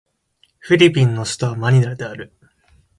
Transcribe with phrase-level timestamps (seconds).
[0.57, 2.33] フィリピンの首都はマニラである